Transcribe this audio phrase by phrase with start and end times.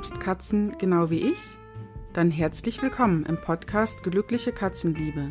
[0.00, 1.36] liebst Katzen genau wie ich?
[2.14, 5.30] Dann herzlich willkommen im Podcast Glückliche Katzenliebe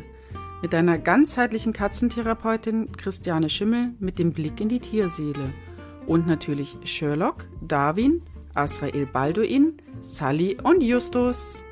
[0.62, 5.52] mit deiner ganzheitlichen Katzentherapeutin Christiane Schimmel mit dem Blick in die Tierseele
[6.06, 8.22] und natürlich Sherlock, Darwin,
[8.54, 11.64] Asrael Balduin, Sally und Justus.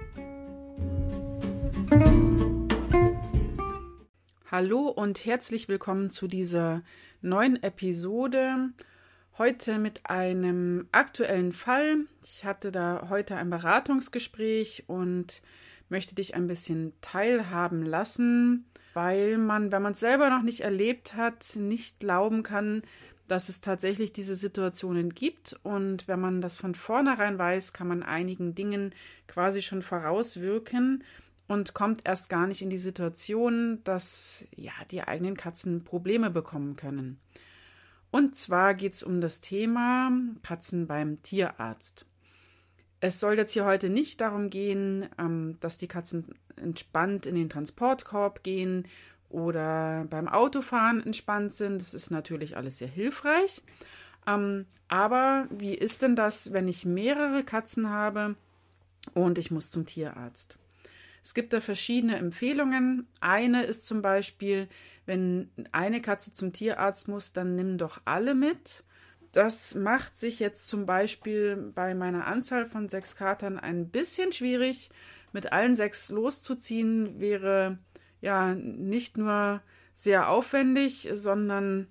[4.51, 6.83] Hallo und herzlich willkommen zu dieser
[7.23, 8.73] neuen Episode
[9.39, 11.99] Heute mit einem aktuellen Fall.
[12.25, 15.43] Ich hatte da heute ein Beratungsgespräch und
[15.89, 18.65] möchte dich ein bisschen teilhaben lassen,
[18.95, 22.83] weil man, wenn man es selber noch nicht erlebt hat, nicht glauben kann,
[23.29, 25.55] dass es tatsächlich diese Situationen gibt.
[25.63, 28.93] Und wenn man das von vornherein weiß, kann man einigen Dingen
[29.29, 31.05] quasi schon vorauswirken
[31.47, 36.75] und kommt erst gar nicht in die Situation, dass ja die eigenen Katzen Probleme bekommen
[36.75, 37.21] können.
[38.11, 40.11] Und zwar geht es um das Thema
[40.43, 42.07] Katzen beim Tierarzt.
[43.01, 47.49] Es soll jetzt hier heute nicht darum gehen, ähm, dass die Katzen entspannt in den
[47.49, 48.89] Transportkorb gehen
[49.29, 51.81] oder beim Autofahren entspannt sind.
[51.81, 53.63] Das ist natürlich alles sehr hilfreich.
[54.27, 58.37] Ähm, aber wie ist denn das, wenn ich mehrere Katzen habe
[59.15, 60.59] und ich muss zum Tierarzt?
[61.29, 63.07] Es gibt da verschiedene Empfehlungen.
[63.21, 64.67] Eine ist zum Beispiel,
[65.05, 68.83] wenn eine Katze zum Tierarzt muss, dann nimm doch alle mit.
[69.33, 74.89] Das macht sich jetzt zum Beispiel bei meiner Anzahl von sechs Katern ein bisschen schwierig.
[75.35, 77.77] Mit allen sechs loszuziehen wäre
[78.23, 79.61] ja nicht nur
[79.95, 81.89] sehr aufwendig, sondern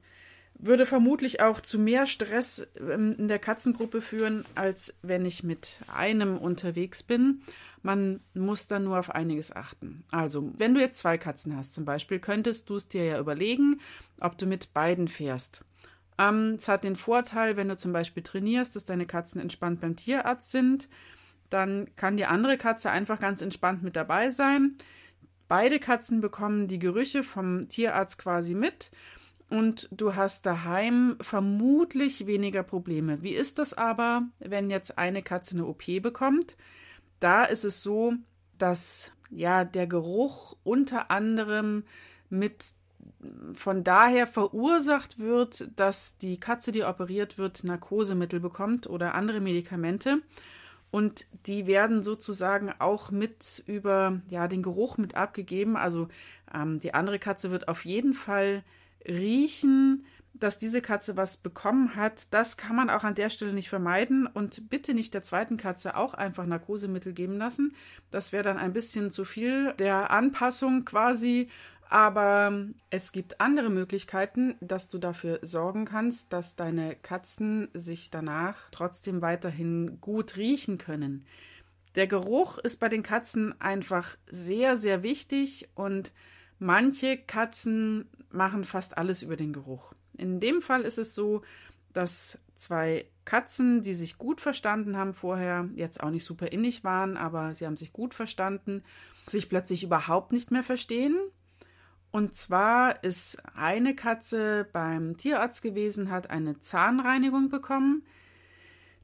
[0.59, 5.77] würde vermutlich auch zu mehr Stress ähm, in der Katzengruppe führen, als wenn ich mit
[5.93, 7.41] einem unterwegs bin.
[7.83, 10.03] Man muss dann nur auf einiges achten.
[10.11, 13.79] Also, wenn du jetzt zwei Katzen hast zum Beispiel, könntest du es dir ja überlegen,
[14.19, 15.63] ob du mit beiden fährst.
[16.17, 19.95] Ähm, es hat den Vorteil, wenn du zum Beispiel trainierst, dass deine Katzen entspannt beim
[19.95, 20.89] Tierarzt sind,
[21.49, 24.75] dann kann die andere Katze einfach ganz entspannt mit dabei sein.
[25.47, 28.91] Beide Katzen bekommen die Gerüche vom Tierarzt quasi mit
[29.49, 33.21] und du hast daheim vermutlich weniger Probleme.
[33.23, 36.57] Wie ist das aber, wenn jetzt eine Katze eine OP bekommt?
[37.19, 38.13] Da ist es so,
[38.57, 41.83] dass ja der Geruch unter anderem
[42.29, 42.73] mit
[43.53, 50.21] von daher verursacht wird, dass die Katze, die operiert wird, Narkosemittel bekommt oder andere Medikamente.
[50.91, 55.77] Und die werden sozusagen auch mit über ja, den Geruch mit abgegeben.
[55.77, 56.07] Also
[56.53, 58.63] ähm, die andere Katze wird auf jeden Fall
[59.05, 63.69] riechen, dass diese Katze was bekommen hat, das kann man auch an der Stelle nicht
[63.69, 67.75] vermeiden und bitte nicht der zweiten Katze auch einfach Narkosemittel geben lassen.
[68.11, 71.49] Das wäre dann ein bisschen zu viel der Anpassung quasi.
[71.89, 78.57] Aber es gibt andere Möglichkeiten, dass du dafür sorgen kannst, dass deine Katzen sich danach
[78.71, 81.25] trotzdem weiterhin gut riechen können.
[81.95, 86.11] Der Geruch ist bei den Katzen einfach sehr, sehr wichtig und
[86.59, 89.93] manche Katzen machen fast alles über den Geruch.
[90.17, 91.41] In dem Fall ist es so,
[91.93, 97.17] dass zwei Katzen, die sich gut verstanden haben vorher, jetzt auch nicht super innig waren,
[97.17, 98.83] aber sie haben sich gut verstanden,
[99.27, 101.17] sich plötzlich überhaupt nicht mehr verstehen.
[102.11, 108.03] Und zwar ist eine Katze beim Tierarzt gewesen, hat eine Zahnreinigung bekommen.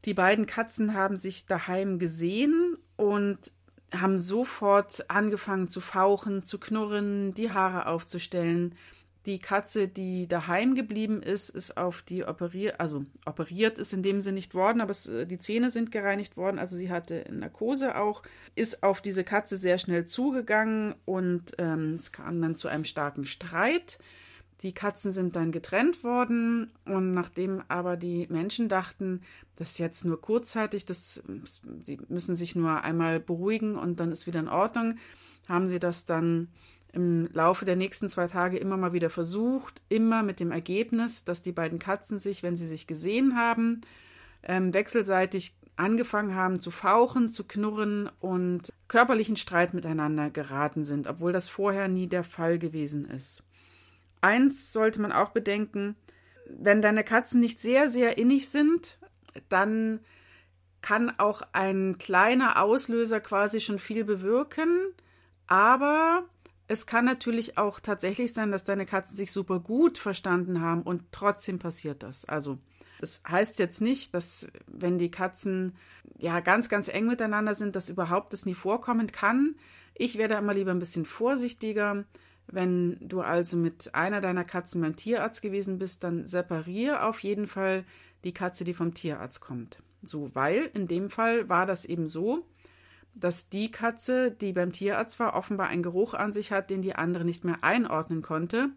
[0.06, 3.52] Die beiden Katzen haben sich daheim gesehen und
[3.94, 8.76] haben sofort angefangen zu fauchen, zu knurren, die Haare aufzustellen.
[9.26, 14.20] Die Katze, die daheim geblieben ist, ist auf die operiert, also operiert ist in dem
[14.20, 17.96] Sinne nicht worden, aber es, äh, die Zähne sind gereinigt worden, also sie hatte Narkose
[17.96, 18.24] auch,
[18.56, 23.26] ist auf diese Katze sehr schnell zugegangen und ähm, es kam dann zu einem starken
[23.26, 23.98] Streit.
[24.62, 29.22] Die Katzen sind dann getrennt worden und nachdem aber die Menschen dachten,
[29.56, 31.24] das ist jetzt nur kurzzeitig, das,
[31.84, 34.98] sie müssen sich nur einmal beruhigen und dann ist wieder in Ordnung,
[35.48, 36.50] haben sie das dann
[36.94, 41.42] im Laufe der nächsten zwei Tage immer mal wieder versucht, immer mit dem Ergebnis, dass
[41.42, 43.81] die beiden Katzen sich, wenn sie sich gesehen haben,
[44.44, 51.34] ähm, wechselseitig angefangen haben zu fauchen, zu knurren und körperlichen Streit miteinander geraten sind, obwohl
[51.34, 53.42] das vorher nie der Fall gewesen ist.
[54.22, 55.95] Eins sollte man auch bedenken,
[56.48, 59.00] wenn deine Katzen nicht sehr, sehr innig sind,
[59.50, 60.00] dann
[60.81, 64.78] kann auch ein kleiner Auslöser quasi schon viel bewirken,
[65.48, 66.25] aber
[66.68, 71.04] es kann natürlich auch tatsächlich sein, dass deine Katzen sich super gut verstanden haben und
[71.12, 72.25] trotzdem passiert das.
[72.25, 72.57] Also,
[73.00, 75.75] das heißt jetzt nicht, dass wenn die Katzen
[76.18, 79.56] ja ganz, ganz eng miteinander sind, dass überhaupt das nie vorkommen kann.
[79.94, 82.06] Ich werde immer lieber ein bisschen vorsichtiger.
[82.48, 87.48] Wenn du also mit einer deiner Katzen beim Tierarzt gewesen bist, dann separiere auf jeden
[87.48, 87.83] Fall
[88.24, 89.81] die Katze, die vom Tierarzt kommt.
[90.01, 92.45] So, weil in dem Fall war das eben so,
[93.15, 96.95] dass die Katze, die beim Tierarzt war, offenbar einen Geruch an sich hat, den die
[96.95, 98.69] andere nicht mehr einordnen konnte.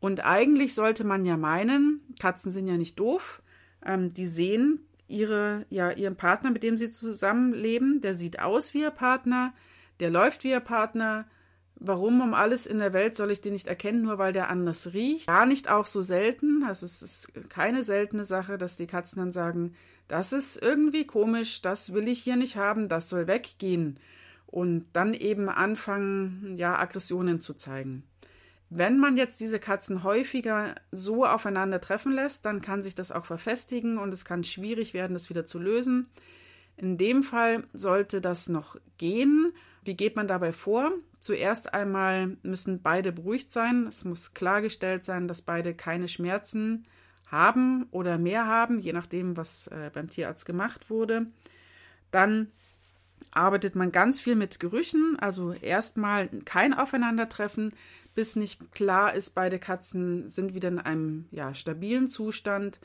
[0.00, 3.42] Und eigentlich sollte man ja meinen, Katzen sind ja nicht doof,
[3.84, 8.82] ähm, die sehen ihre, ja, ihren Partner, mit dem sie zusammenleben, der sieht aus wie
[8.82, 9.54] ihr Partner,
[10.00, 11.26] der läuft wie ihr Partner.
[11.80, 14.92] Warum um alles in der Welt soll ich den nicht erkennen, nur weil der anders
[14.92, 15.28] riecht?
[15.28, 16.64] Gar nicht auch so selten.
[16.64, 19.74] Also es ist keine seltene Sache, dass die Katzen dann sagen,
[20.08, 24.00] das ist irgendwie komisch, das will ich hier nicht haben, das soll weggehen.
[24.46, 28.02] Und dann eben anfangen, ja, Aggressionen zu zeigen.
[28.70, 33.24] Wenn man jetzt diese Katzen häufiger so aufeinander treffen lässt, dann kann sich das auch
[33.24, 36.08] verfestigen und es kann schwierig werden, das wieder zu lösen.
[36.76, 39.52] In dem Fall sollte das noch gehen.
[39.84, 40.92] Wie geht man dabei vor?
[41.20, 43.86] Zuerst einmal müssen beide beruhigt sein.
[43.86, 46.86] Es muss klargestellt sein, dass beide keine Schmerzen
[47.26, 51.26] haben oder mehr haben, je nachdem, was äh, beim Tierarzt gemacht wurde.
[52.10, 52.48] Dann
[53.30, 57.72] arbeitet man ganz viel mit Gerüchen, also erstmal kein Aufeinandertreffen,
[58.14, 62.80] bis nicht klar ist, beide Katzen sind wieder in einem ja, stabilen Zustand.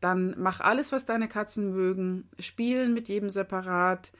[0.00, 4.12] Dann mach alles, was deine Katzen mögen, spielen mit jedem separat,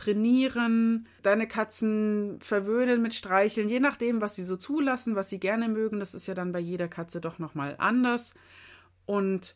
[0.00, 5.68] trainieren, deine Katzen verwöhnen mit Streicheln, je nachdem, was sie so zulassen, was sie gerne
[5.68, 6.00] mögen.
[6.00, 8.32] Das ist ja dann bei jeder Katze doch nochmal anders.
[9.04, 9.54] Und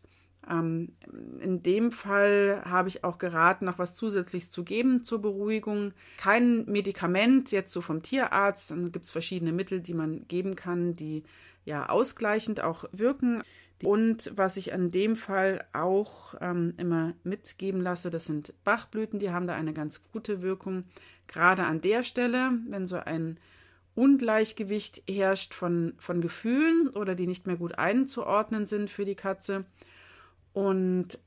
[0.50, 0.92] ähm,
[1.40, 5.94] in dem Fall habe ich auch geraten, noch was zusätzlich zu geben zur Beruhigung.
[6.18, 8.70] Kein Medikament, jetzt so vom Tierarzt.
[8.70, 11.24] Dann gibt es verschiedene Mittel, die man geben kann, die
[11.64, 13.42] ja ausgleichend auch wirken.
[13.82, 19.30] Und was ich an dem Fall auch ähm, immer mitgeben lasse, das sind Bachblüten, die
[19.30, 20.84] haben da eine ganz gute Wirkung.
[21.26, 23.38] Gerade an der Stelle, wenn so ein
[23.94, 29.64] Ungleichgewicht herrscht von, von Gefühlen oder die nicht mehr gut einzuordnen sind für die Katze.
[30.52, 31.18] Und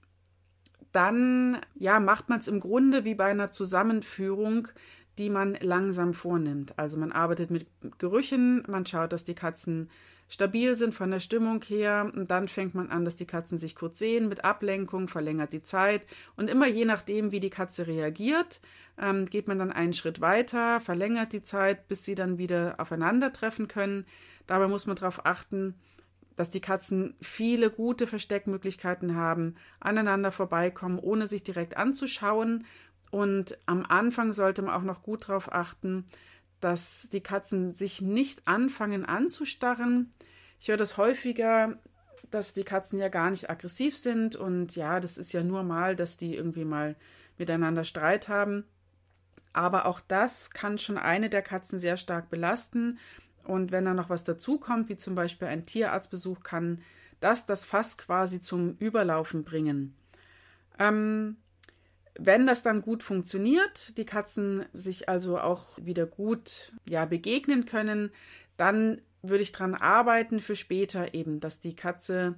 [0.91, 4.69] dann ja, macht man es im Grunde wie bei einer Zusammenführung,
[5.17, 6.77] die man langsam vornimmt.
[6.77, 7.67] Also man arbeitet mit
[7.97, 9.89] Gerüchen, man schaut, dass die Katzen
[10.27, 12.11] stabil sind von der Stimmung her.
[12.13, 15.63] Und dann fängt man an, dass die Katzen sich kurz sehen mit Ablenkung, verlängert die
[15.63, 16.05] Zeit.
[16.35, 18.59] Und immer je nachdem, wie die Katze reagiert,
[18.99, 23.67] ähm, geht man dann einen Schritt weiter, verlängert die Zeit, bis sie dann wieder aufeinandertreffen
[23.67, 24.05] können.
[24.47, 25.75] Dabei muss man darauf achten,
[26.35, 32.65] dass die Katzen viele gute Versteckmöglichkeiten haben, aneinander vorbeikommen, ohne sich direkt anzuschauen.
[33.09, 36.05] Und am Anfang sollte man auch noch gut darauf achten,
[36.59, 40.09] dass die Katzen sich nicht anfangen anzustarren.
[40.59, 41.77] Ich höre das häufiger,
[42.31, 45.95] dass die Katzen ja gar nicht aggressiv sind und ja, das ist ja nur mal,
[45.95, 46.95] dass die irgendwie mal
[47.37, 48.65] miteinander Streit haben.
[49.53, 52.99] Aber auch das kann schon eine der Katzen sehr stark belasten.
[53.45, 56.81] Und wenn da noch was dazukommt, wie zum Beispiel ein Tierarztbesuch, kann
[57.19, 59.95] das das Fass quasi zum Überlaufen bringen.
[60.77, 61.37] Ähm,
[62.19, 68.11] wenn das dann gut funktioniert, die Katzen sich also auch wieder gut ja, begegnen können,
[68.57, 72.35] dann würde ich daran arbeiten für später eben, dass die Katze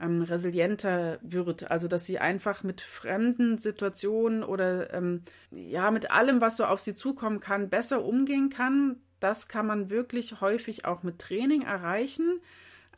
[0.00, 6.40] ähm, resilienter wird, also dass sie einfach mit fremden Situationen oder ähm, ja mit allem,
[6.40, 8.96] was so auf sie zukommen kann, besser umgehen kann.
[9.20, 12.40] Das kann man wirklich häufig auch mit Training erreichen,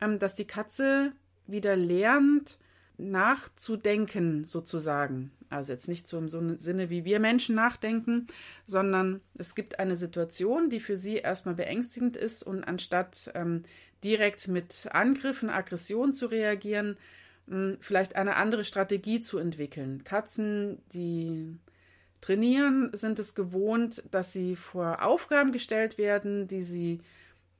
[0.01, 1.13] ähm, dass die Katze
[1.45, 2.57] wieder lernt,
[2.97, 5.31] nachzudenken sozusagen.
[5.49, 8.27] Also jetzt nicht so im Sinne, wie wir Menschen nachdenken,
[8.65, 13.63] sondern es gibt eine Situation, die für sie erstmal beängstigend ist und anstatt ähm,
[14.03, 16.97] direkt mit Angriffen, Aggression zu reagieren,
[17.47, 20.03] mh, hm, vielleicht eine andere Strategie zu entwickeln.
[20.03, 21.57] Katzen, die
[22.21, 26.99] trainieren, sind es gewohnt, dass sie vor Aufgaben gestellt werden, die sie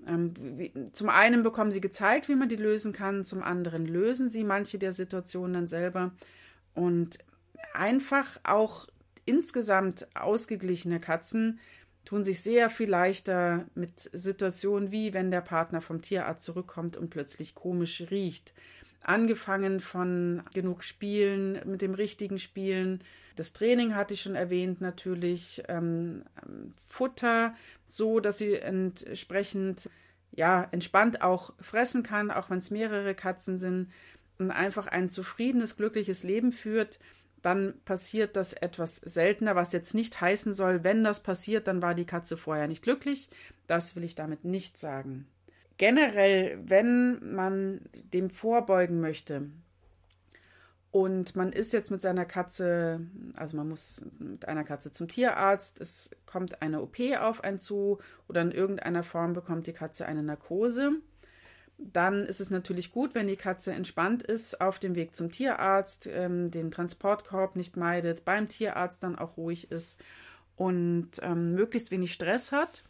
[0.05, 4.29] ähm, wie, zum einen bekommen sie gezeigt, wie man die lösen kann, zum anderen lösen
[4.29, 6.11] sie manche der Situationen dann selber.
[6.75, 7.17] Und
[7.73, 8.87] einfach auch
[9.25, 11.59] insgesamt ausgeglichene Katzen
[12.05, 17.09] tun sich sehr viel leichter mit Situationen wie wenn der Partner vom Tierarzt zurückkommt und
[17.09, 18.53] plötzlich komisch riecht.
[19.01, 23.03] Angefangen von genug Spielen, mit dem richtigen Spielen.
[23.35, 25.63] Das Training hatte ich schon erwähnt, natürlich.
[25.67, 26.23] Ähm,
[26.87, 27.53] Futter,
[27.87, 29.89] so dass sie entsprechend
[30.31, 33.91] ja, entspannt auch fressen kann, auch wenn es mehrere Katzen sind
[34.37, 36.99] und einfach ein zufriedenes, glückliches Leben führt,
[37.41, 41.95] dann passiert das etwas seltener, was jetzt nicht heißen soll, wenn das passiert, dann war
[41.95, 43.29] die Katze vorher nicht glücklich.
[43.67, 45.27] Das will ich damit nicht sagen.
[45.77, 49.49] Generell, wenn man dem vorbeugen möchte,
[50.91, 53.01] und man ist jetzt mit seiner Katze,
[53.35, 57.99] also man muss mit einer Katze zum Tierarzt, es kommt eine OP auf einen zu
[58.27, 60.93] oder in irgendeiner Form bekommt die Katze eine Narkose.
[61.77, 66.07] Dann ist es natürlich gut, wenn die Katze entspannt ist, auf dem Weg zum Tierarzt,
[66.11, 70.01] ähm, den Transportkorb nicht meidet, beim Tierarzt dann auch ruhig ist
[70.55, 72.83] und ähm, möglichst wenig Stress hat.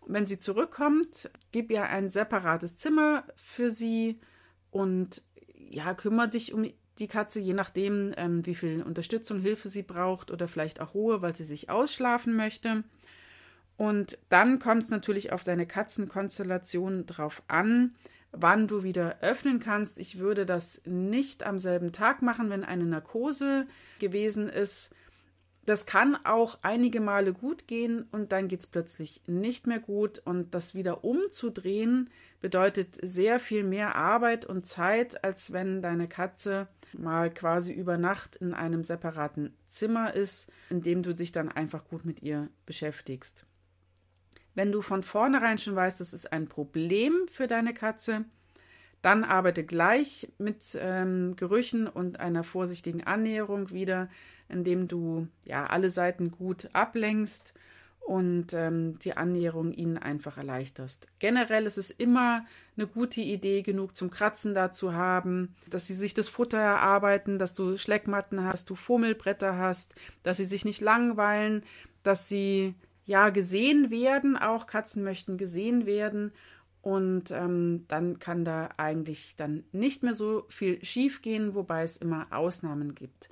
[0.00, 4.18] Und wenn sie zurückkommt, gib ihr ein separates Zimmer für sie
[4.70, 5.22] und
[5.70, 10.30] ja, kümmere dich um die Katze, je nachdem, ähm, wie viel Unterstützung, Hilfe sie braucht
[10.30, 12.84] oder vielleicht auch Ruhe, weil sie sich ausschlafen möchte.
[13.76, 17.94] Und dann kommt es natürlich auf deine Katzenkonstellation drauf an,
[18.36, 19.98] wann du wieder öffnen kannst.
[19.98, 23.66] Ich würde das nicht am selben Tag machen, wenn eine Narkose
[23.98, 24.94] gewesen ist.
[25.66, 30.20] Das kann auch einige Male gut gehen und dann geht es plötzlich nicht mehr gut.
[30.24, 32.10] Und das wieder umzudrehen
[32.40, 38.36] bedeutet sehr viel mehr Arbeit und Zeit, als wenn deine Katze mal quasi über Nacht
[38.36, 43.46] in einem separaten Zimmer ist, in dem du dich dann einfach gut mit ihr beschäftigst.
[44.54, 48.24] Wenn du von vornherein schon weißt, das ist ein Problem für deine Katze,
[49.02, 54.08] dann arbeite gleich mit ähm, Gerüchen und einer vorsichtigen Annäherung wieder,
[54.48, 57.52] indem du ja alle Seiten gut ablenkst
[58.00, 61.06] und ähm, die Annäherung ihnen einfach erleichterst.
[61.18, 62.44] Generell ist es immer
[62.76, 67.38] eine gute Idee, genug zum Kratzen da zu haben, dass sie sich das Futter erarbeiten,
[67.38, 71.62] dass du Schleckmatten hast, du Fummelbretter hast, dass sie sich nicht langweilen,
[72.02, 76.32] dass sie ja gesehen werden, auch Katzen möchten gesehen werden.
[76.82, 81.96] Und ähm, dann kann da eigentlich dann nicht mehr so viel schief gehen, wobei es
[81.96, 83.30] immer Ausnahmen gibt.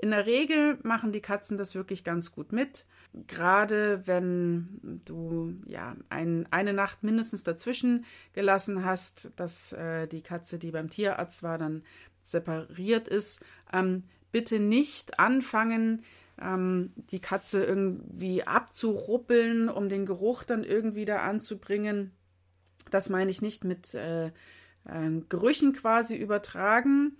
[0.00, 2.86] In der Regel machen die Katzen das wirklich ganz gut mit.
[3.26, 10.58] Gerade wenn du ja ein, eine Nacht mindestens dazwischen gelassen hast, dass äh, die Katze,
[10.58, 11.82] die beim Tierarzt war, dann
[12.22, 13.40] separiert ist,
[13.72, 16.02] ähm, bitte nicht anfangen,
[16.40, 22.12] ähm, die Katze irgendwie abzuruppeln, um den Geruch dann irgendwie da anzubringen.
[22.90, 24.30] Das meine ich nicht mit äh, äh,
[25.28, 27.16] Gerüchen quasi übertragen.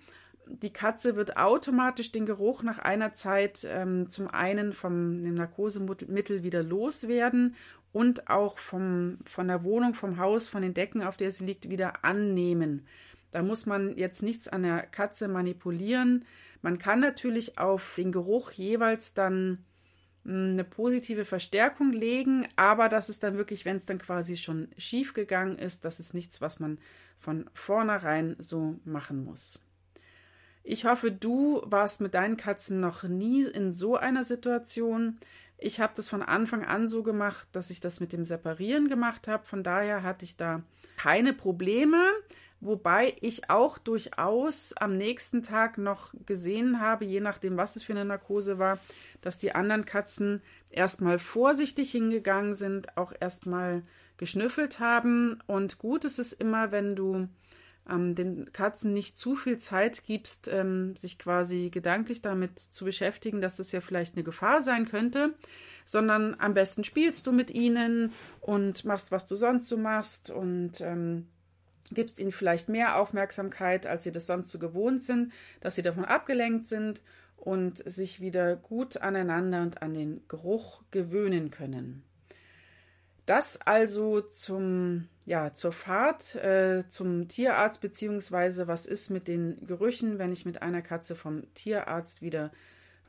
[0.47, 6.43] Die Katze wird automatisch den Geruch nach einer Zeit ähm, zum einen vom dem Narkosemittel
[6.43, 7.55] wieder loswerden
[7.93, 11.69] und auch vom, von der Wohnung, vom Haus, von den Decken, auf der sie liegt,
[11.69, 12.85] wieder annehmen.
[13.31, 16.25] Da muss man jetzt nichts an der Katze manipulieren.
[16.63, 19.63] Man kann natürlich auf den Geruch jeweils dann
[20.23, 24.69] hm, eine positive Verstärkung legen, aber das ist dann wirklich, wenn es dann quasi schon
[24.77, 26.79] schief gegangen ist, das ist nichts, was man
[27.19, 29.61] von vornherein so machen muss.
[30.63, 35.19] Ich hoffe, du warst mit deinen Katzen noch nie in so einer Situation.
[35.57, 39.27] Ich habe das von Anfang an so gemacht, dass ich das mit dem Separieren gemacht
[39.27, 39.43] habe.
[39.43, 40.63] Von daher hatte ich da
[40.95, 42.01] keine Probleme.
[42.65, 47.91] Wobei ich auch durchaus am nächsten Tag noch gesehen habe, je nachdem, was es für
[47.91, 48.79] eine Narkose war,
[49.19, 50.41] dass die anderen Katzen
[50.71, 53.83] erstmal vorsichtig hingegangen sind, auch erstmal
[54.15, 55.41] geschnüffelt haben.
[55.45, 57.27] Und gut ist es immer, wenn du
[57.89, 63.41] ähm, den Katzen nicht zu viel Zeit gibst, ähm, sich quasi gedanklich damit zu beschäftigen,
[63.41, 65.33] dass das ja vielleicht eine Gefahr sein könnte,
[65.85, 70.79] sondern am besten spielst du mit ihnen und machst, was du sonst so machst und
[70.79, 71.27] ähm,
[71.91, 76.05] gibst ihnen vielleicht mehr Aufmerksamkeit, als sie das sonst so gewohnt sind, dass sie davon
[76.05, 77.01] abgelenkt sind
[77.37, 82.03] und sich wieder gut aneinander und an den Geruch gewöhnen können.
[83.25, 90.19] Das also zum, ja, zur Fahrt äh, zum Tierarzt, beziehungsweise was ist mit den Gerüchen,
[90.19, 92.51] wenn ich mit einer Katze vom Tierarzt wieder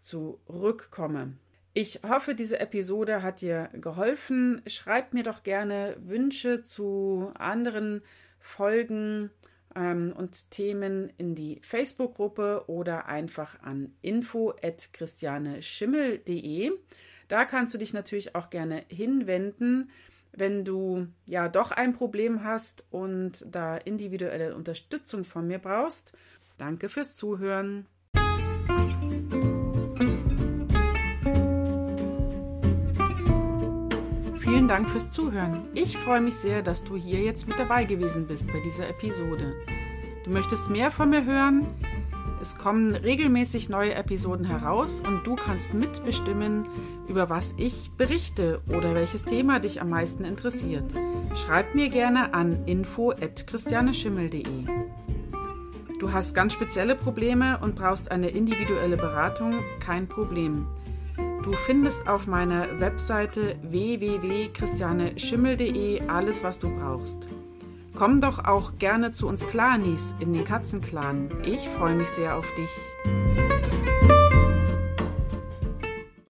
[0.01, 1.35] zurückkomme.
[1.73, 4.63] Ich hoffe, diese Episode hat dir geholfen.
[4.69, 8.03] Schreib mir doch gerne Wünsche zu anderen
[8.45, 9.31] Folgen
[9.75, 16.73] ähm, und Themen in die Facebook-Gruppe oder einfach an info.christianeschimmel.de.
[17.29, 19.89] Da kannst du dich natürlich auch gerne hinwenden,
[20.33, 26.13] wenn du ja doch ein Problem hast und da individuelle Unterstützung von mir brauchst.
[26.59, 27.87] Danke fürs Zuhören.
[34.65, 35.69] Vielen Dank fürs Zuhören.
[35.75, 39.53] Ich freue mich sehr, dass du hier jetzt mit dabei gewesen bist bei dieser Episode.
[40.25, 41.67] Du möchtest mehr von mir hören?
[42.41, 46.65] Es kommen regelmäßig neue Episoden heraus und du kannst mitbestimmen,
[47.09, 50.91] über was ich berichte oder welches Thema dich am meisten interessiert.
[51.35, 54.65] Schreib mir gerne an info@christianeschimmel.de.
[56.01, 59.63] Du hast ganz spezielle Probleme und brauchst eine individuelle Beratung?
[59.81, 60.67] Kein Problem.
[61.45, 67.29] Du findest auf meiner Webseite www.christianeschimmel.de alles, was du brauchst.
[67.95, 71.29] Komm doch auch gerne zu uns Clanis in den Katzenclan.
[71.45, 72.71] Ich freue mich sehr auf dich.